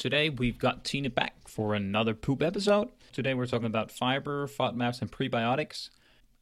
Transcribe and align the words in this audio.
Today 0.00 0.30
we've 0.30 0.58
got 0.58 0.82
Tine 0.82 1.10
back 1.10 1.46
for 1.46 1.74
another 1.74 2.14
poop 2.14 2.42
episode. 2.42 2.88
Today 3.12 3.34
we're 3.34 3.44
talking 3.44 3.66
about 3.66 3.90
fiber, 3.90 4.48
FODMAPs, 4.48 5.02
and 5.02 5.12
prebiotics. 5.12 5.90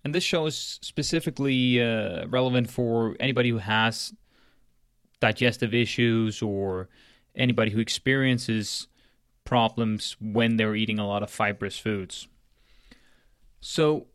And 0.05 0.15
this 0.15 0.23
show 0.23 0.47
is 0.47 0.79
specifically 0.81 1.83
uh, 1.83 2.29
relevant 2.29 2.71
for 2.71 3.17
anybody 3.19 3.49
who 3.49 3.59
has 3.59 4.15
digestive 5.19 5.75
issues 5.75 6.41
or 6.41 6.89
anybody 7.35 7.73
who 7.73 7.81
experiences 7.81 8.87
problems 9.45 10.17
when 10.21 10.57
they're 10.57 10.77
eating 10.77 11.01
a 11.01 11.07
lot 11.09 11.25
of 11.25 11.29
fibrous 11.29 11.77
foods. 11.77 12.29
So, 13.61 14.07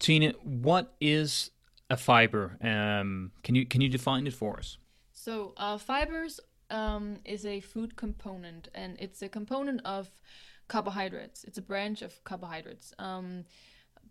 Tine, 0.00 0.32
what 0.42 0.96
is 1.00 1.52
a 1.88 1.96
fiber? 1.96 2.58
Um, 2.60 3.30
can 3.44 3.54
you 3.54 3.64
can 3.64 3.80
you 3.80 3.88
define 3.88 4.26
it 4.26 4.34
for 4.34 4.58
us? 4.58 4.76
So, 5.12 5.54
uh, 5.56 5.78
fibers 5.78 6.40
um, 6.70 7.18
is 7.24 7.46
a 7.46 7.60
food 7.60 7.96
component, 7.96 8.68
and 8.74 8.96
it's 8.98 9.22
a 9.22 9.28
component 9.28 9.80
of 9.84 10.10
carbohydrates. 10.68 11.44
It's 11.44 11.58
a 11.58 11.62
branch 11.62 12.02
of 12.02 12.22
carbohydrates. 12.24 12.92
Um, 12.98 13.44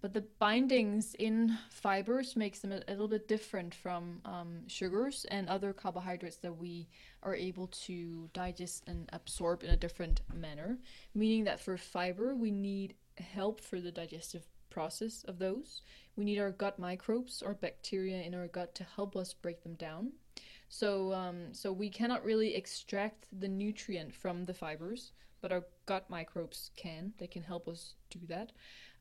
but 0.01 0.13
the 0.13 0.25
bindings 0.39 1.15
in 1.15 1.57
fibers 1.69 2.35
makes 2.35 2.59
them 2.59 2.71
a, 2.71 2.81
little 2.89 3.07
bit 3.07 3.27
different 3.27 3.73
from 3.73 4.21
um, 4.25 4.67
sugars 4.67 5.25
and 5.31 5.49
other 5.49 5.73
carbohydrates 5.73 6.37
that 6.37 6.55
we 6.55 6.87
are 7.23 7.35
able 7.35 7.67
to 7.67 8.29
digest 8.33 8.83
and 8.87 9.09
absorb 9.13 9.63
in 9.63 9.71
a 9.71 9.77
different 9.77 10.21
manner. 10.33 10.77
Meaning 11.15 11.45
that 11.45 11.59
for 11.59 11.77
fiber, 11.77 12.35
we 12.35 12.51
need 12.51 12.95
help 13.17 13.61
for 13.61 13.81
the 13.81 13.91
digestive 13.91 14.45
process 14.69 15.23
of 15.27 15.39
those. 15.39 15.81
We 16.15 16.25
need 16.25 16.39
our 16.39 16.51
gut 16.51 16.77
microbes 16.77 17.41
or 17.41 17.53
bacteria 17.53 18.21
in 18.21 18.35
our 18.35 18.47
gut 18.47 18.75
to 18.75 18.83
help 18.83 19.15
us 19.15 19.33
break 19.33 19.63
them 19.63 19.73
down. 19.75 20.11
So, 20.69 21.13
um, 21.13 21.53
so 21.53 21.71
we 21.71 21.89
cannot 21.89 22.25
really 22.25 22.55
extract 22.55 23.27
the 23.39 23.47
nutrient 23.47 24.13
from 24.13 24.45
the 24.45 24.53
fibers, 24.53 25.13
but 25.41 25.51
our 25.51 25.63
gut 25.85 26.09
microbes 26.09 26.71
can. 26.75 27.13
They 27.17 27.27
can 27.27 27.43
help 27.43 27.67
us 27.67 27.95
do 28.09 28.19
that. 28.27 28.51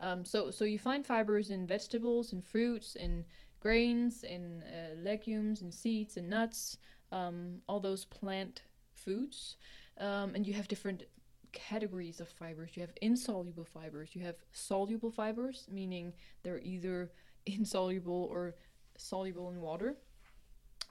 Um, 0.00 0.25
so, 0.25 0.50
so 0.50 0.64
you 0.64 0.78
find 0.78 1.05
fibers 1.05 1.50
in 1.50 1.67
vegetables, 1.67 2.33
in 2.33 2.42
fruits, 2.42 2.95
in 2.97 3.25
grains, 3.61 4.23
in 4.23 4.62
uh, 4.62 4.95
legumes, 5.03 5.62
in 5.62 5.73
seeds, 5.73 6.17
and 6.17 6.28
nuts, 6.28 6.78
um, 7.11 7.56
all 7.69 7.80
those 7.80 8.05
plant 8.05 8.62
foods. 8.95 9.56
Um, 9.98 10.34
and 10.34 10.47
you 10.47 10.53
have 10.55 10.69
different 10.69 11.05
categories 11.53 12.20
of 12.20 12.28
fibers. 12.28 12.73
You 12.75 12.83
have 12.83 12.92
insoluble 13.01 13.64
fibers. 13.64 14.14
You 14.14 14.23
have 14.23 14.36
soluble 14.53 15.11
fibers, 15.11 15.67
meaning 15.70 16.12
they're 16.42 16.61
either 16.61 17.11
insoluble 17.47 18.28
or 18.30 18.55
soluble 18.97 19.51
in 19.51 19.61
water. 19.61 19.97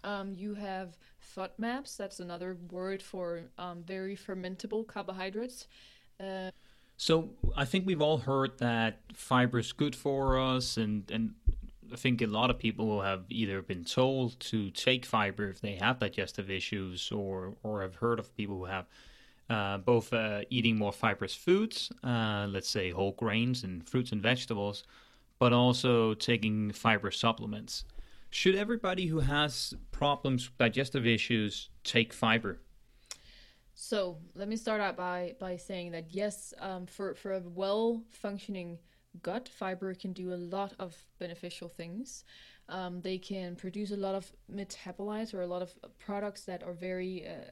Um, 0.06 0.36
you 0.36 0.53
have 0.53 0.98
FODMAPs, 1.36 1.98
that's 1.98 2.20
another 2.20 2.58
word 2.72 3.02
for 3.02 3.42
um, 3.58 3.84
very 3.84 4.16
fermentable 4.16 4.86
carbohydrates. 4.86 5.67
Uh, 6.20 6.52
so 6.95 7.30
I 7.58 7.66
think 7.66 7.88
we've 7.88 8.02
all 8.02 8.20
heard 8.20 8.60
that 8.60 8.99
fiber 9.16 9.60
is 9.60 9.73
good 9.73 9.95
for 9.95 10.39
us, 10.39 10.77
and 10.77 11.10
and 11.11 11.33
I 11.92 11.95
think 11.98 12.21
a 12.21 12.27
lot 12.27 12.49
of 12.49 12.60
people 12.60 13.02
have 13.02 13.23
either 13.30 13.61
been 13.64 13.83
told 13.83 14.39
to 14.52 14.70
take 14.70 15.05
fiber 15.05 15.49
if 15.49 15.60
they 15.60 15.76
have 15.76 15.99
digestive 15.99 16.52
issues, 16.52 17.11
or 17.11 17.55
or 17.64 17.82
have 17.82 17.95
heard 17.95 18.20
of 18.20 18.33
people 18.37 18.58
who 18.60 18.66
have 18.66 18.86
uh, 19.49 19.80
both 19.80 20.14
uh, 20.14 20.42
eating 20.49 20.77
more 20.77 20.93
fibrous 20.93 21.36
foods, 21.36 21.92
uh, 22.04 22.48
let's 22.49 22.70
say 22.70 22.92
whole 22.92 23.11
grains 23.14 23.64
and 23.64 23.89
fruits 23.89 24.11
and 24.11 24.22
vegetables, 24.22 24.83
but 25.39 25.52
also 25.52 26.14
taking 26.14 26.72
fiber 26.72 27.11
supplements. 27.11 27.86
Should 28.30 28.55
everybody 28.55 29.08
who 29.08 29.19
has 29.19 29.73
problems, 29.91 30.49
digestive 30.58 31.05
issues, 31.05 31.69
take 31.83 32.13
fiber? 32.13 32.59
So 33.75 34.17
let 34.36 34.47
me 34.47 34.55
start 34.55 34.81
out 34.81 34.95
by 34.95 35.36
by 35.39 35.58
saying 35.58 35.91
that 35.91 36.05
yes, 36.11 36.53
um, 36.59 36.86
for 36.86 37.13
for 37.13 37.33
a 37.33 37.41
well 37.41 38.03
functioning 38.11 38.80
gut, 39.21 39.49
fiber 39.49 39.93
can 39.93 40.13
do 40.13 40.33
a 40.33 40.36
lot 40.36 40.73
of 40.80 40.95
beneficial 41.19 41.69
things. 41.69 42.23
Um, 42.67 43.02
they 43.02 43.17
can 43.17 43.55
produce 43.55 43.91
a 43.91 43.97
lot 43.97 44.15
of 44.15 44.31
metabolites 44.52 45.33
or 45.33 45.42
a 45.42 45.47
lot 45.47 45.61
of 45.61 45.73
products 45.99 46.45
that 46.45 46.63
are 46.63 46.73
very 46.73 47.27
uh, 47.27 47.52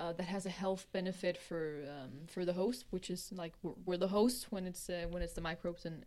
uh, 0.00 0.12
that 0.12 0.24
has 0.24 0.46
a 0.46 0.50
health 0.50 0.86
benefit 0.92 1.36
for 1.36 1.84
um, 1.88 2.26
for 2.28 2.44
the 2.44 2.52
host, 2.52 2.86
which 2.90 3.10
is 3.10 3.30
like 3.32 3.52
we're, 3.62 3.74
we're 3.84 3.96
the 3.96 4.08
host 4.08 4.46
when 4.50 4.66
it's 4.66 4.88
uh, 4.88 5.06
when 5.10 5.22
it's 5.22 5.34
the 5.34 5.40
microbes 5.40 5.84
and. 5.84 6.04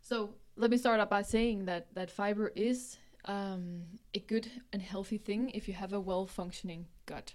So 0.00 0.34
let 0.56 0.70
me 0.70 0.76
start 0.76 1.00
out 1.00 1.10
by 1.10 1.22
saying 1.22 1.66
that 1.66 1.94
that 1.94 2.10
fiber 2.10 2.52
is 2.54 2.98
um, 3.26 3.82
a 4.14 4.20
good 4.20 4.48
and 4.72 4.82
healthy 4.82 5.18
thing 5.18 5.50
if 5.50 5.68
you 5.68 5.74
have 5.74 5.92
a 5.92 6.00
well 6.00 6.26
functioning 6.26 6.86
gut. 7.06 7.34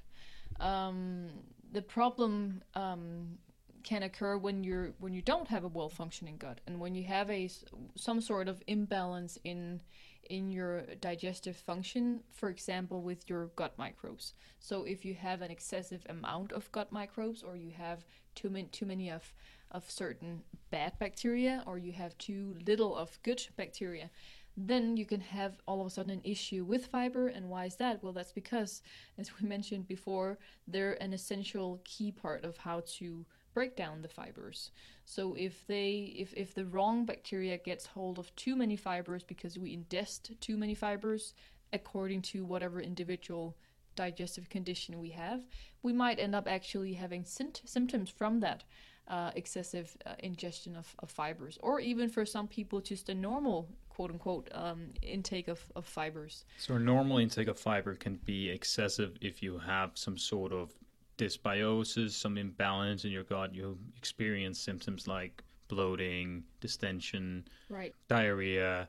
Um, 0.60 1.30
the 1.72 1.82
problem 1.82 2.64
um, 2.76 3.38
can 3.84 4.04
occur 4.04 4.38
when 4.38 4.64
you're 4.64 4.94
when 5.00 5.14
you 5.14 5.22
don't 5.22 5.48
have 5.48 5.64
a 5.64 5.68
well 5.68 5.90
functioning 5.90 6.38
gut 6.38 6.62
and 6.68 6.80
when 6.80 6.96
you 6.96 7.04
have 7.04 7.30
a 7.30 7.50
some 7.96 8.22
sort 8.22 8.48
of 8.48 8.62
imbalance 8.68 9.38
in 9.44 9.82
in 10.30 10.52
your 10.52 10.82
digestive 11.02 11.56
function 11.56 12.22
for 12.32 12.50
example 12.50 13.02
with 13.02 13.30
your 13.30 13.48
gut 13.56 13.74
microbes 13.78 14.34
so 14.60 14.84
if 14.84 15.04
you 15.04 15.14
have 15.14 15.42
an 15.42 15.52
excessive 15.52 16.06
amount 16.10 16.52
of 16.52 16.72
gut 16.72 16.92
microbes 16.92 17.44
or 17.44 17.56
you 17.56 17.72
have 17.72 18.06
too 18.36 18.50
many 18.50 18.68
too 18.68 18.86
many 18.86 19.10
of 19.10 19.34
of 19.72 19.90
certain 19.90 20.42
bad 20.70 20.98
bacteria 21.00 21.64
or 21.66 21.78
you 21.78 21.92
have 21.92 22.18
too 22.18 22.56
little 22.66 22.96
of 22.96 23.20
good 23.24 23.46
bacteria 23.58 24.10
then 24.58 24.98
you 24.98 25.06
can 25.06 25.22
have 25.22 25.62
all 25.66 25.82
of 25.82 25.88
a 25.88 25.90
sudden 25.90 26.12
an 26.12 26.22
issue 26.24 26.64
with 26.64 26.88
fiber. 26.88 27.28
And 27.28 27.50
why 27.50 27.66
is 27.66 27.76
that? 27.78 28.04
Well, 28.04 28.14
that's 28.14 28.34
because, 28.34 28.82
as 29.18 29.32
we 29.40 29.48
mentioned 29.48 29.88
before, 29.88 30.38
they're 30.68 31.02
an 31.02 31.14
essential 31.14 31.82
key 31.84 32.12
part 32.12 32.44
of 32.44 32.58
how 32.58 32.84
to 32.98 33.26
break 33.54 33.76
down 33.76 34.02
the 34.02 34.08
fibers. 34.08 34.72
So 35.06 35.36
if 35.36 35.66
they 35.68 36.14
if, 36.18 36.34
if 36.36 36.54
the 36.54 36.66
wrong 36.66 37.06
bacteria 37.06 37.58
gets 37.58 37.86
hold 37.86 38.18
of 38.18 38.34
too 38.36 38.56
many 38.56 38.76
fibers 38.76 39.24
because 39.24 39.58
we 39.58 39.76
ingest 39.76 40.40
too 40.40 40.58
many 40.58 40.74
fibers 40.74 41.34
according 41.74 42.22
to 42.22 42.46
whatever 42.46 42.82
individual 42.82 43.58
digestive 43.96 44.50
condition 44.50 45.00
we 45.00 45.10
have, 45.10 45.46
we 45.84 45.92
might 45.92 46.20
end 46.20 46.34
up 46.34 46.48
actually 46.48 46.94
having 46.94 47.26
symptoms 47.26 48.10
from 48.10 48.40
that 48.40 48.64
uh, 49.08 49.32
excessive 49.36 49.96
uh, 50.06 50.14
ingestion 50.20 50.76
of, 50.76 50.96
of 51.00 51.12
fibers, 51.12 51.58
or 51.62 51.80
even 51.80 52.10
for 52.10 52.26
some 52.26 52.48
people, 52.48 52.80
just 52.80 53.10
a 53.10 53.16
normal 53.16 53.68
quote 53.90 54.12
unquote 54.12 54.50
um, 54.54 54.88
intake 55.02 55.48
of, 55.48 55.64
of 55.76 55.86
fibers. 55.86 56.46
So, 56.58 56.76
a 56.76 56.80
normal 56.80 57.18
intake 57.18 57.48
of 57.48 57.60
fiber 57.60 57.96
can 57.96 58.16
be 58.26 58.50
excessive 58.50 59.18
if 59.22 59.44
you 59.44 59.58
have 59.60 59.92
some 59.96 60.18
sort 60.18 60.54
of 60.54 60.72
dysbiosis, 61.18 62.12
some 62.12 62.38
imbalance 62.38 63.06
in 63.06 63.12
your 63.12 63.24
gut. 63.24 63.54
You 63.54 63.78
experience 63.98 64.60
symptoms 64.60 65.08
like 65.08 65.44
bloating, 65.68 66.44
distension, 66.60 67.48
right, 67.70 67.94
diarrhea, 68.08 68.88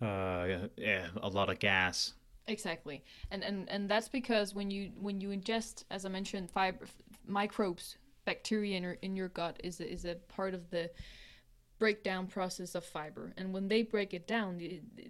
uh, 0.00 0.46
yeah, 0.76 1.06
a 1.22 1.28
lot 1.28 1.48
of 1.48 1.58
gas. 1.58 2.14
Exactly, 2.48 3.04
and 3.30 3.44
and 3.44 3.68
and 3.70 3.88
that's 3.88 4.08
because 4.08 4.54
when 4.54 4.70
you 4.70 4.90
when 5.00 5.20
you 5.20 5.28
ingest, 5.28 5.84
as 5.90 6.04
I 6.04 6.08
mentioned, 6.08 6.50
fiber 6.50 6.86
microbes, 7.26 7.98
bacteria 8.24 8.76
in 8.76 8.82
your 8.82 8.98
in 9.02 9.16
your 9.16 9.28
gut 9.28 9.60
is 9.62 9.80
a, 9.80 9.90
is 9.90 10.04
a 10.04 10.14
part 10.28 10.54
of 10.54 10.70
the 10.70 10.90
breakdown 11.78 12.28
process 12.28 12.76
of 12.76 12.84
fiber. 12.84 13.32
And 13.36 13.52
when 13.52 13.66
they 13.66 13.82
break 13.82 14.14
it 14.14 14.28
down, 14.28 14.60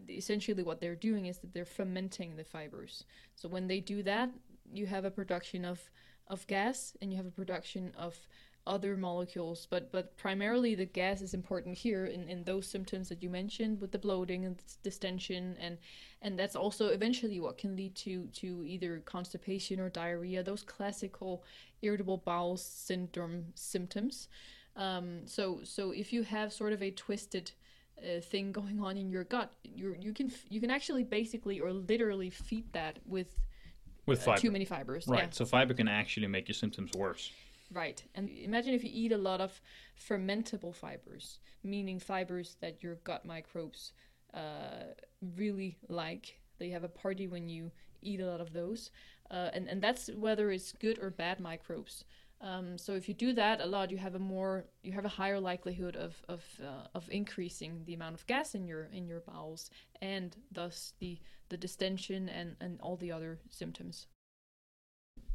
essentially 0.09 0.63
what 0.63 0.81
they're 0.81 0.97
doing 0.97 1.27
is 1.27 1.39
that 1.39 1.53
they're 1.53 1.67
fermenting 1.67 2.37
the 2.37 2.45
fibers. 2.45 3.05
So 3.35 3.47
when 3.47 3.67
they 3.67 3.81
do 3.81 4.03
that, 4.05 4.31
you 4.73 4.87
have 4.87 5.05
a 5.05 5.11
production 5.11 5.65
of 5.65 5.81
of 6.29 6.47
gas 6.47 6.97
and 7.01 7.11
you 7.11 7.17
have 7.17 7.27
a 7.27 7.31
production 7.31 7.93
of 7.97 8.17
other 8.67 8.97
molecules 8.97 9.67
but 9.71 9.91
but 9.91 10.17
primarily 10.17 10.75
the 10.75 10.85
gas 10.85 11.21
is 11.21 11.35
important 11.35 11.77
here 11.77 12.07
in, 12.07 12.29
in 12.29 12.45
those 12.45 12.67
symptoms 12.67 13.09
that 13.09 13.23
you 13.23 13.29
mentioned 13.29 13.81
with 13.81 13.91
the 13.91 13.99
bloating 13.99 14.45
and 14.45 14.63
distension 14.83 15.57
and 15.61 15.79
and 16.23 16.39
that's 16.39 16.55
also 16.55 16.89
eventually 16.89 17.41
what 17.41 17.59
can 17.59 17.75
lead 17.75 17.95
to 17.97 18.27
to 18.33 18.65
either 18.65 19.03
constipation 19.05 19.81
or 19.81 19.89
diarrhea 19.89 20.43
those 20.43 20.63
classical 20.63 21.43
irritable 21.83 22.19
bowel 22.19 22.57
syndrome 22.57 23.45
symptoms 23.55 24.29
um, 24.77 25.27
so 25.27 25.61
so 25.65 25.91
if 25.91 26.13
you 26.13 26.23
have 26.23 26.53
sort 26.53 26.73
of 26.73 26.83
a 26.83 26.91
twisted 26.93 27.51
uh, 28.03 28.21
thing 28.21 28.53
going 28.53 28.81
on 28.81 28.97
in 28.97 29.11
your 29.11 29.25
gut, 29.25 29.53
you 29.63 29.95
you 30.01 30.13
can 30.13 30.31
you 30.49 30.61
can 30.61 30.71
actually 30.71 31.05
basically 31.05 31.61
or 31.61 31.73
literally 31.73 32.31
feed 32.31 32.73
that 32.73 32.99
with 33.07 33.39
with 34.07 34.27
uh, 34.27 34.37
too 34.37 34.51
many 34.51 34.65
fibers. 34.65 35.07
Right. 35.07 35.25
Yeah. 35.25 35.29
So 35.31 35.45
fiber 35.45 35.75
can 35.75 35.89
actually 35.89 36.27
make 36.27 36.49
your 36.49 36.55
symptoms 36.55 36.93
worse. 36.97 37.31
Right. 37.73 38.03
And 38.15 38.29
imagine 38.29 38.75
if 38.75 38.85
you 38.85 38.91
eat 38.93 39.13
a 39.13 39.19
lot 39.19 39.41
of 39.41 39.61
fermentable 39.97 40.75
fibers, 40.75 41.39
meaning 41.65 41.99
fibers 41.99 42.57
that 42.61 42.83
your 42.83 42.97
gut 42.97 43.25
microbes 43.25 43.93
uh, 44.35 44.95
really 45.37 45.79
like. 45.89 46.39
They 46.59 46.69
have 46.71 46.85
a 46.85 46.89
party 46.89 47.27
when 47.29 47.49
you 47.49 47.71
eat 48.03 48.21
a 48.21 48.27
lot 48.27 48.41
of 48.41 48.53
those. 48.53 48.91
Uh, 49.31 49.49
and, 49.55 49.69
and 49.69 49.81
that's 49.81 50.11
whether 50.17 50.51
it's 50.51 50.73
good 50.73 50.99
or 51.01 51.11
bad 51.11 51.41
microbes. 51.41 52.05
Um, 52.43 52.77
so 52.77 52.93
if 52.93 53.09
you 53.09 53.15
do 53.15 53.33
that 53.35 53.61
a 53.61 53.67
lot, 53.67 53.91
you 53.91 53.99
have 53.99 54.17
a 54.17 54.19
more 54.19 54.67
you 54.83 54.93
have 54.93 55.05
a 55.05 55.09
higher 55.09 55.39
likelihood 55.39 55.97
of 55.97 56.17
of 56.29 56.45
uh, 56.61 56.89
of 56.93 57.09
increasing 57.09 57.85
the 57.87 57.95
amount 57.95 58.17
of 58.17 58.27
gas 58.27 58.55
in 58.57 58.67
your 58.67 58.91
in 58.93 59.07
your 59.07 59.21
bowels 59.21 59.71
and 60.03 60.37
thus 60.51 60.93
the 60.99 61.21
the 61.51 61.57
distension 61.57 62.29
and 62.29 62.57
and 62.61 62.81
all 62.81 62.97
the 62.97 63.13
other 63.13 63.39
symptoms. 63.49 64.09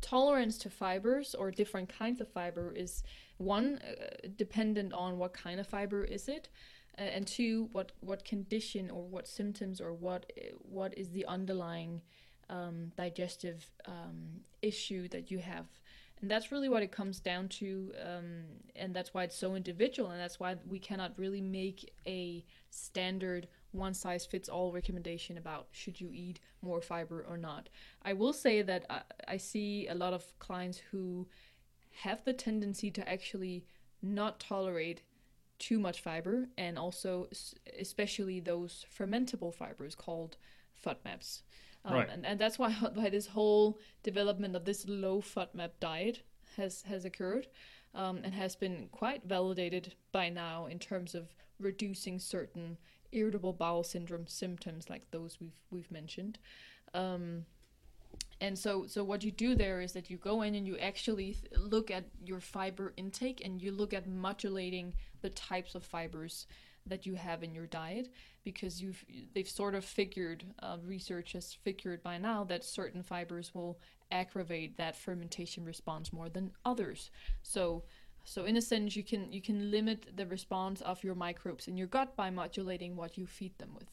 Tolerance 0.02 0.58
to 0.60 0.70
fibers 0.70 1.36
or 1.36 1.52
different 1.52 1.90
kinds 1.90 2.22
of 2.22 2.28
fiber 2.28 2.72
is 2.76 3.04
one 3.38 3.80
uh, 3.80 4.28
dependent 4.36 4.94
on 4.94 5.18
what 5.18 5.34
kind 5.34 5.60
of 5.60 5.68
fiber 5.68 6.04
is 6.04 6.28
it 6.28 6.50
uh, 6.98 7.02
and 7.02 7.28
two 7.28 7.70
what 7.72 7.92
what 8.00 8.26
condition 8.26 8.90
or 8.90 9.04
what 9.04 9.28
symptoms 9.28 9.80
or 9.82 9.94
what 9.94 10.32
what 10.62 10.98
is 10.98 11.10
the 11.10 11.26
underlying 11.26 12.02
um, 12.50 12.92
digestive 12.96 13.70
um, 13.86 14.42
issue 14.62 15.08
that 15.10 15.30
you 15.32 15.40
have. 15.40 15.68
And 16.22 16.32
that's 16.32 16.52
really 16.52 16.70
what 16.70 16.82
it 16.82 16.92
comes 16.92 17.20
down 17.20 17.48
to 17.50 17.92
um, 18.04 18.44
and 18.76 18.94
that's 18.94 19.14
why 19.14 19.24
it's 19.24 19.36
so 19.36 19.54
individual 19.54 20.10
and 20.10 20.20
that's 20.20 20.40
why 20.40 20.56
we 20.68 20.80
cannot 20.80 21.14
really 21.18 21.42
make 21.42 21.94
a 22.08 22.44
standard 22.72 23.48
one 23.72 23.94
size 23.94 24.26
fits 24.26 24.50
all 24.50 24.72
recommendation 24.72 25.38
about 25.38 25.68
should 25.72 26.00
you 26.00 26.10
eat 26.14 26.40
more 26.62 26.82
fiber 26.82 27.26
or 27.30 27.38
not 27.38 27.70
i 28.04 28.14
will 28.14 28.34
say 28.34 28.62
that 28.62 28.86
I, 28.90 29.02
I 29.28 29.38
see 29.38 29.88
a 29.88 29.96
lot 29.96 30.14
of 30.14 30.24
clients 30.40 30.82
who 30.92 31.28
have 32.04 32.24
the 32.24 32.34
tendency 32.34 32.92
to 32.92 33.10
actually 33.10 33.66
not 34.02 34.40
tolerate 34.40 35.02
too 35.60 35.80
much 35.80 36.02
fiber 36.02 36.48
and 36.58 36.78
also 36.78 37.28
especially 37.80 38.40
those 38.40 38.86
fermentable 38.96 39.54
fibers 39.54 39.96
called 39.96 40.38
FODMAPs. 40.86 41.42
Um, 41.86 41.94
right. 41.94 42.10
and, 42.10 42.26
and 42.26 42.40
that's 42.40 42.60
why 42.60 42.72
why 42.94 43.10
this 43.10 43.28
whole 43.28 43.80
development 44.04 44.56
of 44.56 44.66
this 44.66 44.88
low 44.88 45.22
FODMAP 45.22 45.72
diet 45.80 46.24
has 46.58 46.84
has 46.84 47.06
occurred 47.06 47.48
um, 47.96 48.20
and 48.24 48.34
has 48.34 48.56
been 48.56 48.90
quite 48.92 49.24
validated 49.24 49.96
by 50.12 50.30
now 50.30 50.68
in 50.68 50.80
terms 50.80 51.16
of 51.16 51.34
reducing 51.60 52.20
certain 52.20 52.78
irritable 53.12 53.54
bowel 53.54 53.84
syndrome 53.84 54.28
symptoms 54.28 54.90
like 54.90 55.10
those 55.12 55.38
we've 55.40 55.60
we've 55.72 55.92
mentioned. 55.92 56.40
Um, 56.94 57.46
and 58.40 58.58
so 58.58 58.86
so 58.88 59.04
what 59.04 59.24
you 59.24 59.32
do 59.32 59.56
there 59.56 59.82
is 59.82 59.94
that 59.94 60.10
you 60.10 60.18
go 60.18 60.42
in 60.42 60.56
and 60.56 60.68
you 60.68 60.78
actually 60.78 61.38
look 61.58 61.92
at 61.92 62.06
your 62.24 62.40
fiber 62.40 62.94
intake 62.98 63.42
and 63.44 63.62
you 63.62 63.72
look 63.72 63.94
at 63.94 64.08
modulating 64.08 64.94
the 65.22 65.30
types 65.30 65.76
of 65.76 65.84
fibers 65.84 66.48
that 66.86 67.06
you 67.06 67.16
have 67.16 67.44
in 67.44 67.54
your 67.54 67.66
diet 67.66 68.10
because 68.44 68.82
you've 68.82 69.04
they've 69.34 69.50
sort 69.50 69.76
of 69.76 69.84
figured 69.84 70.46
uh, 70.60 70.78
research 70.86 71.34
has 71.34 71.54
figured 71.54 72.02
by 72.04 72.18
now 72.18 72.44
that 72.44 72.64
certain 72.64 73.04
fibers 73.04 73.54
will 73.54 73.80
aggravate 74.12 74.78
that 74.78 74.96
fermentation 74.96 75.66
response 75.66 76.14
more 76.14 76.30
than 76.30 76.52
others 76.64 77.12
so 77.44 77.84
so 78.28 78.44
in 78.44 78.58
a 78.58 78.62
sense 78.62 78.96
you 78.96 79.04
can 79.04 79.32
you 79.32 79.42
can 79.42 79.72
limit 79.72 80.06
the 80.16 80.26
response 80.26 80.82
of 80.82 81.04
your 81.04 81.16
microbes 81.16 81.68
in 81.68 81.78
your 81.78 81.88
gut 81.88 82.16
by 82.16 82.30
modulating 82.30 82.96
what 82.96 83.18
you 83.18 83.26
feed 83.26 83.58
them 83.58 83.70
with 83.74 83.90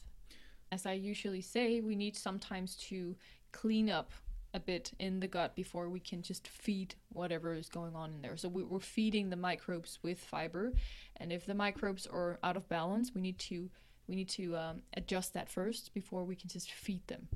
as 0.72 0.86
i 0.86 0.92
usually 0.92 1.40
say 1.40 1.80
we 1.80 1.94
need 1.94 2.16
sometimes 2.16 2.74
to 2.74 3.14
clean 3.52 3.88
up 3.88 4.10
a 4.54 4.60
bit 4.60 4.92
in 5.00 5.20
the 5.20 5.26
gut 5.26 5.54
before 5.56 5.88
we 5.88 6.00
can 6.00 6.22
just 6.22 6.46
feed 6.46 6.94
whatever 7.12 7.52
is 7.52 7.68
going 7.68 7.94
on 7.96 8.12
in 8.12 8.22
there. 8.22 8.36
So 8.36 8.48
we're 8.48 8.78
feeding 8.78 9.28
the 9.28 9.36
microbes 9.36 9.98
with 10.02 10.20
fiber, 10.20 10.72
and 11.16 11.32
if 11.32 11.44
the 11.44 11.54
microbes 11.54 12.06
are 12.06 12.38
out 12.42 12.56
of 12.56 12.68
balance, 12.68 13.12
we 13.14 13.20
need 13.20 13.38
to 13.40 13.68
we 14.06 14.14
need 14.14 14.28
to 14.28 14.56
um, 14.56 14.82
adjust 14.96 15.32
that 15.32 15.48
first 15.48 15.92
before 15.94 16.24
we 16.24 16.36
can 16.36 16.48
just 16.48 16.70
feed 16.70 17.06
them. 17.08 17.26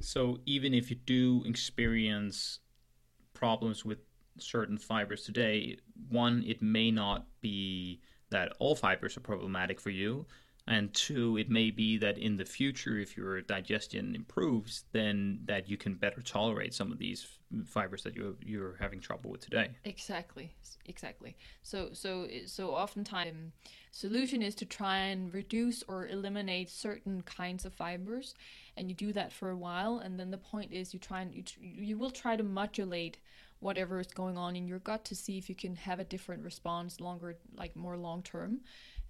So 0.00 0.38
even 0.46 0.72
if 0.72 0.88
you 0.88 0.96
do 0.96 1.42
experience 1.44 2.60
problems 3.34 3.84
with 3.84 3.98
certain 4.38 4.78
fibers 4.78 5.22
today, 5.22 5.78
one, 6.08 6.44
it 6.46 6.62
may 6.62 6.90
not 6.90 7.26
be 7.40 8.00
that 8.30 8.52
all 8.58 8.74
fibers 8.74 9.16
are 9.16 9.20
problematic 9.20 9.80
for 9.80 9.90
you, 9.90 10.26
and 10.68 10.94
two, 10.94 11.36
it 11.38 11.50
may 11.50 11.70
be 11.70 11.98
that 11.98 12.18
in 12.18 12.36
the 12.36 12.44
future, 12.44 12.96
if 12.96 13.16
your 13.16 13.40
digestion 13.40 14.14
improves, 14.14 14.84
then 14.92 15.40
that 15.46 15.68
you 15.68 15.76
can 15.76 15.94
better 15.94 16.22
tolerate 16.22 16.72
some 16.72 16.92
of 16.92 16.98
these 16.98 17.26
fibers 17.66 18.04
that 18.04 18.14
you're 18.14 18.34
you're 18.44 18.76
having 18.78 19.00
trouble 19.00 19.30
with 19.30 19.40
today. 19.40 19.70
Exactly, 19.84 20.54
exactly. 20.86 21.36
So 21.64 21.90
so 21.92 22.28
so 22.46 22.70
oftentimes, 22.70 23.32
um, 23.32 23.52
solution 23.90 24.40
is 24.40 24.54
to 24.56 24.64
try 24.64 24.98
and 24.98 25.34
reduce 25.34 25.82
or 25.88 26.06
eliminate 26.06 26.70
certain 26.70 27.22
kinds 27.22 27.64
of 27.64 27.74
fibers, 27.74 28.36
and 28.76 28.88
you 28.88 28.94
do 28.94 29.12
that 29.14 29.32
for 29.32 29.50
a 29.50 29.56
while, 29.56 29.98
and 29.98 30.18
then 30.18 30.30
the 30.30 30.38
point 30.38 30.72
is 30.72 30.94
you 30.94 31.00
try 31.00 31.22
and 31.22 31.34
you, 31.34 31.42
you 31.60 31.98
will 31.98 32.12
try 32.12 32.36
to 32.36 32.44
modulate 32.44 33.18
whatever 33.62 34.00
is 34.00 34.08
going 34.08 34.36
on 34.36 34.56
in 34.56 34.66
your 34.66 34.80
gut 34.80 35.04
to 35.06 35.14
see 35.14 35.38
if 35.38 35.48
you 35.48 35.54
can 35.54 35.76
have 35.76 36.00
a 36.00 36.04
different 36.04 36.42
response 36.42 37.00
longer, 37.00 37.36
like 37.56 37.74
more 37.76 37.96
long 37.96 38.22
term 38.22 38.60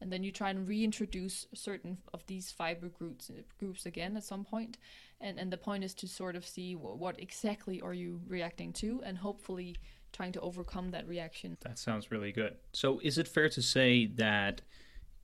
and 0.02 0.12
then 0.12 0.24
you 0.24 0.32
try 0.32 0.50
and 0.50 0.66
reintroduce 0.66 1.46
certain 1.54 1.96
of 2.12 2.26
these 2.26 2.50
fiber 2.50 2.88
groups 2.88 3.30
uh, 3.30 3.40
groups 3.58 3.86
again 3.86 4.16
at 4.16 4.24
some 4.24 4.44
point. 4.44 4.76
And 5.20 5.38
and 5.38 5.50
the 5.50 5.56
point 5.56 5.84
is 5.84 5.94
to 5.94 6.08
sort 6.08 6.34
of 6.34 6.44
see 6.44 6.74
what, 6.74 6.98
what 6.98 7.20
exactly 7.20 7.80
are 7.80 7.94
you 7.94 8.20
reacting 8.26 8.72
to 8.74 9.00
and 9.06 9.16
hopefully 9.16 9.76
trying 10.12 10.32
to 10.32 10.40
overcome 10.40 10.90
that 10.90 11.06
reaction. 11.08 11.56
That 11.62 11.78
sounds 11.78 12.10
really 12.10 12.32
good. 12.32 12.56
So 12.72 13.00
is 13.02 13.16
it 13.16 13.28
fair 13.28 13.48
to 13.50 13.62
say 13.62 14.06
that 14.16 14.60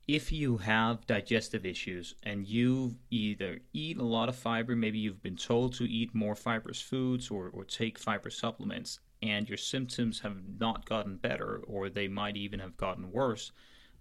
if 0.07 0.33
you 0.33 0.57
have 0.57 1.07
digestive 1.07 1.67
issues 1.67 2.15
and 2.23 2.47
you 2.47 2.97
either 3.11 3.59
eat 3.75 3.99
a 3.99 4.05
lot 4.05 4.31
of 4.31 4.37
fiber, 4.37 4.75
maybe 4.75 4.99
you've 4.99 5.23
been 5.23 5.37
told 5.37 5.75
to 5.75 5.85
eat 5.85 6.15
more 6.15 6.35
fibrous 6.35 6.81
foods 6.81 7.31
or, 7.31 7.51
or 7.53 7.65
take 7.65 7.99
fiber 7.99 8.31
supplements, 8.31 9.01
and 9.23 9.49
your 9.49 9.59
symptoms 9.59 10.21
have 10.21 10.37
not 10.59 10.89
gotten 10.89 11.17
better 11.17 11.63
or 11.67 11.89
they 11.89 12.09
might 12.09 12.37
even 12.37 12.61
have 12.61 12.77
gotten 12.77 13.11
worse, 13.11 13.53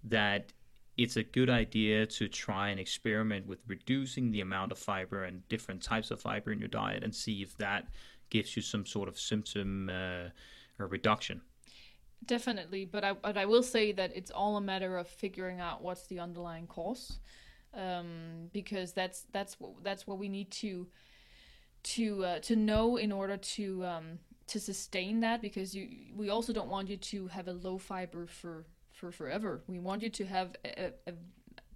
that 0.04 0.52
it's 0.96 1.16
a 1.16 1.22
good 1.22 1.48
idea 1.48 2.06
to 2.06 2.28
try 2.28 2.68
and 2.68 2.80
experiment 2.80 3.46
with 3.46 3.60
reducing 3.66 4.32
the 4.32 4.40
amount 4.40 4.72
of 4.72 4.78
fiber 4.78 5.24
and 5.24 5.48
different 5.48 5.82
types 5.82 6.10
of 6.10 6.20
fiber 6.20 6.52
in 6.52 6.58
your 6.58 6.68
diet 6.68 7.04
and 7.04 7.14
see 7.14 7.40
if 7.40 7.56
that 7.56 7.86
gives 8.30 8.56
you 8.56 8.62
some 8.62 8.84
sort 8.84 9.08
of 9.08 9.18
symptom 9.18 9.88
uh, 9.88 10.28
reduction. 10.86 11.40
Definitely, 12.26 12.84
but 12.84 13.04
I 13.04 13.12
but 13.12 13.36
I 13.36 13.46
will 13.46 13.62
say 13.62 13.92
that 13.92 14.10
it's 14.16 14.32
all 14.32 14.56
a 14.56 14.60
matter 14.60 14.98
of 14.98 15.06
figuring 15.06 15.60
out 15.60 15.82
what's 15.82 16.08
the 16.08 16.18
underlying 16.18 16.66
cause, 16.66 17.20
um, 17.74 18.50
because 18.52 18.92
that's 18.92 19.24
that's 19.32 19.56
that's 19.84 20.04
what 20.04 20.18
we 20.18 20.28
need 20.28 20.50
to 20.50 20.88
to 21.84 22.24
uh, 22.24 22.38
to 22.40 22.56
know 22.56 22.96
in 22.96 23.12
order 23.12 23.36
to 23.36 23.84
um, 23.86 24.18
to 24.48 24.60
sustain 24.60 25.20
that. 25.20 25.40
Because 25.40 25.74
you 25.74 25.88
we 26.14 26.28
also 26.28 26.52
don't 26.52 26.68
want 26.68 26.88
you 26.88 26.96
to 26.96 27.28
have 27.28 27.48
a 27.48 27.52
low 27.52 27.78
fiber 27.78 28.26
for 28.26 28.66
for 28.92 29.12
forever. 29.12 29.62
We 29.66 29.78
want 29.78 30.02
you 30.02 30.10
to 30.10 30.26
have 30.26 30.56
a, 30.64 30.92
a, 31.06 31.12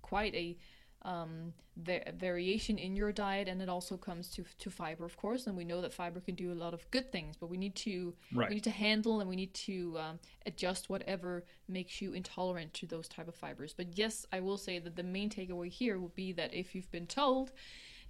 quite 0.03 0.35
a 0.35 0.57
um, 1.05 1.53
va- 1.77 2.13
variation 2.17 2.79
in 2.79 2.95
your 2.95 3.13
diet, 3.13 3.49
and 3.49 3.61
it 3.61 3.69
also 3.69 3.97
comes 3.97 4.29
to 4.31 4.45
to 4.59 4.71
fiber, 4.71 5.05
of 5.05 5.17
course. 5.17 5.47
And 5.47 5.57
we 5.57 5.65
know 5.65 5.81
that 5.81 5.93
fiber 5.93 6.21
can 6.21 6.35
do 6.35 6.53
a 6.53 6.55
lot 6.55 6.75
of 6.75 6.89
good 6.91 7.11
things, 7.11 7.37
but 7.37 7.49
we 7.51 7.57
need 7.57 7.75
to 7.77 8.15
right. 8.35 8.49
we 8.49 8.57
need 8.57 8.65
to 8.65 8.71
handle 8.71 9.21
and 9.21 9.29
we 9.29 9.37
need 9.37 9.55
to 9.55 9.99
um, 9.99 10.19
adjust 10.47 10.89
whatever 10.89 11.45
makes 11.69 12.01
you 12.01 12.13
intolerant 12.13 12.73
to 12.75 12.87
those 12.87 13.09
type 13.09 13.29
of 13.29 13.35
fibers. 13.35 13.75
But 13.75 13.99
yes, 13.99 14.27
I 14.33 14.41
will 14.41 14.59
say 14.59 14.79
that 14.79 14.97
the 14.97 15.03
main 15.03 15.31
takeaway 15.31 15.69
here 15.69 15.99
would 15.99 16.15
be 16.15 16.33
that 16.33 16.55
if 16.55 16.75
you've 16.75 16.91
been 16.91 17.07
told, 17.07 17.53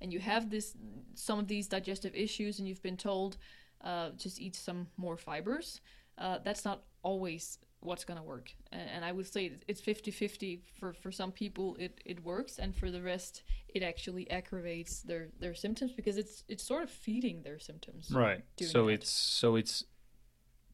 and 0.01 0.13
you 0.13 0.21
have 0.21 0.51
this 0.51 0.75
some 1.15 1.39
of 1.39 1.49
these 1.49 1.69
digestive 1.69 2.15
issues, 2.15 2.59
and 2.59 2.69
you've 2.69 2.83
been 2.83 2.97
told 2.97 3.39
uh, 3.85 4.11
just 4.17 4.41
eat 4.41 4.55
some 4.55 4.87
more 4.97 5.17
fibers, 5.17 5.81
uh, 6.19 6.39
that's 6.45 6.65
not 6.65 6.83
always 7.03 7.59
what's 7.83 8.05
going 8.05 8.17
to 8.17 8.23
work 8.23 8.55
and, 8.71 9.05
i 9.05 9.11
would 9.11 9.27
say 9.27 9.53
it's 9.67 9.81
50-50 9.81 10.61
for 10.79 10.93
for 10.93 11.11
some 11.11 11.33
people 11.33 11.77
it, 11.81 12.01
it 12.05 12.25
works 12.25 12.59
and 12.59 12.77
for 12.77 12.93
the 12.93 13.03
rest 13.03 13.43
it 13.69 13.83
actually 13.83 14.31
aggravates 14.31 15.03
their 15.03 15.31
their 15.41 15.55
symptoms 15.55 15.93
because 15.93 16.17
it's 16.17 16.45
it's 16.49 16.63
sort 16.63 16.85
of 16.85 16.91
feeding 16.91 17.43
their 17.43 17.59
symptoms 17.59 18.11
right. 18.13 18.45
so 18.61 18.87
that. 18.87 18.93
it's 18.93 19.11
so 19.11 19.57
it's 19.57 19.85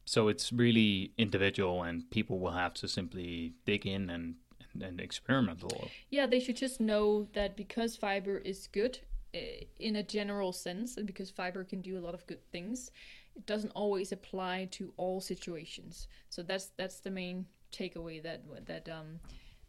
so 0.05 0.29
it's 0.29 0.53
really 0.53 1.13
individual 1.19 1.83
and 1.83 2.11
people 2.11 2.39
will 2.39 2.53
have 2.53 2.75
to 2.75 2.89
simply 2.89 3.55
dig 3.67 3.87
in 3.87 4.11
and 4.11 4.37
and 4.81 5.01
experiment 5.01 5.63
a 5.63 5.67
little. 5.67 5.89
Yeah 6.11 6.27
they 6.27 6.41
should 6.41 6.57
just 6.57 6.81
know 6.81 7.29
that 7.33 7.57
because 7.57 7.97
fiber 7.97 8.39
is 8.39 8.67
good 8.67 9.01
in 9.33 9.97
a 9.97 10.03
general 10.03 10.53
sense 10.53 10.97
and 10.97 11.07
because 11.07 11.31
fiber 11.31 11.63
can 11.63 11.83
do 11.83 11.99
a 11.99 12.01
lot 12.01 12.15
of 12.15 12.27
good 12.27 12.43
things 12.51 12.91
it 13.39 13.47
doesn't 13.47 13.71
always 13.71 14.11
apply 14.11 14.69
to 14.73 14.93
all 14.97 15.21
situations. 15.21 16.09
So 16.29 16.43
that's 16.43 16.73
that's 16.77 17.01
the 17.01 17.11
main 17.11 17.47
takeaway 17.73 18.23
that 18.23 18.43
that 18.67 18.89
um, 18.89 19.21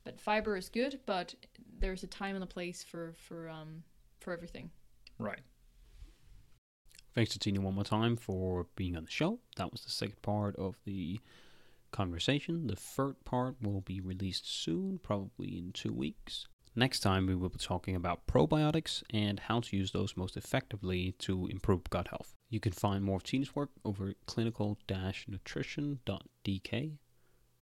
but 0.04 0.20
fiber 0.20 0.58
is 0.58 0.70
good, 0.70 1.00
but 1.06 1.36
there's 1.80 2.04
a 2.04 2.08
time 2.08 2.36
and 2.36 2.44
a 2.44 2.48
place 2.48 2.84
for 2.84 3.14
for 3.16 3.48
um, 3.48 3.84
for 4.20 4.34
everything. 4.34 4.72
Right. 5.20 5.42
Thanks 7.14 7.32
to 7.32 7.40
Tine 7.40 7.62
one 7.62 7.76
more 7.76 7.84
time 7.84 8.16
for 8.16 8.66
being 8.76 8.98
on 8.98 9.06
the 9.06 9.12
show. 9.12 9.40
That 9.58 9.72
was 9.72 9.82
the 9.82 9.92
second 9.92 10.22
part 10.22 10.56
of 10.56 10.76
the 10.86 11.20
conversation. 11.92 12.68
The 12.68 12.76
third 12.76 13.24
part 13.26 13.56
will 13.62 13.82
be 13.82 14.00
released 14.00 14.50
soon, 14.52 15.00
probably 15.00 15.58
in 15.58 15.74
two 15.74 15.94
weeks. 15.94 16.48
Next 16.76 17.00
time, 17.00 17.26
we 17.26 17.36
will 17.36 17.50
be 17.50 17.58
talking 17.58 17.96
about 17.96 18.28
probiotics 18.28 19.04
and 19.12 19.40
how 19.40 19.60
to 19.60 19.76
use 19.76 19.92
those 19.92 20.16
most 20.16 20.38
effectively 20.38 21.14
to 21.20 21.48
improve 21.48 21.90
gut 21.90 22.10
health. 22.10 22.36
You 22.50 22.60
can 22.60 22.72
find 22.72 23.04
more 23.04 23.18
of 23.18 23.24
Tine's 23.24 23.56
work 23.56 23.70
over 23.84 24.14
clinical 24.26 24.78
nutrition.dk. 25.28 26.92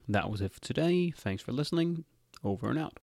That 0.08 0.30
was 0.30 0.42
it 0.42 0.54
for 0.54 0.62
today. 0.62 1.12
Thanks 1.12 1.44
for 1.44 1.52
listening. 1.52 2.06
Over 2.44 2.70
and 2.70 2.80
out. 2.80 3.00